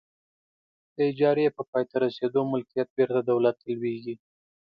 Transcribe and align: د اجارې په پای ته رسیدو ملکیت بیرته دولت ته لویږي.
د 0.95 0.97
اجارې 1.11 1.45
په 1.55 1.61
پای 1.69 1.83
ته 1.89 1.95
رسیدو 2.05 2.41
ملکیت 2.53 2.87
بیرته 2.97 3.21
دولت 3.31 3.55
ته 3.61 3.65
لویږي. 3.75 4.15